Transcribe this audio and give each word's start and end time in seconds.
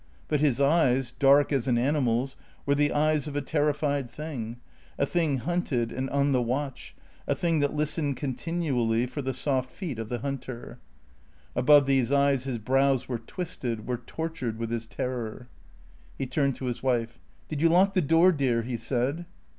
But 0.29 0.39
his 0.39 0.59
eyes, 0.59 1.11
dark 1.11 1.51
like 1.51 1.67
an 1.67 1.77
animal's, 1.77 2.35
were 2.65 2.73
the 2.73 2.91
eyes 2.91 3.27
of 3.27 3.35
a 3.35 3.41
terrified 3.43 4.09
thing, 4.09 4.57
a 4.97 5.05
thing 5.05 5.37
hunted 5.37 5.91
and 5.91 6.09
on 6.09 6.31
the 6.31 6.41
watch, 6.41 6.95
a 7.27 7.35
thing 7.35 7.59
that 7.59 7.75
listened 7.75 8.17
continually 8.17 9.05
for 9.05 9.21
the 9.21 9.31
soft 9.31 9.69
feet 9.69 9.99
of 9.99 10.09
the 10.09 10.17
hunter. 10.17 10.79
Above 11.55 11.85
these 11.85 12.11
eyes 12.11 12.45
his 12.45 12.57
brows 12.57 13.07
were 13.07 13.19
twisted, 13.19 13.85
were 13.85 13.97
tortured 13.99 14.57
with 14.57 14.71
his 14.71 14.87
terror. 14.87 15.49
He 16.17 16.25
turned 16.25 16.55
to 16.55 16.65
his 16.65 16.81
wife. 16.81 17.19
"Did 17.47 17.61
you 17.61 17.69
lock 17.69 17.93
the 17.93 18.01
door, 18.01 18.31
dear?" 18.31 18.63
he 18.63 18.77
said. 18.77 19.27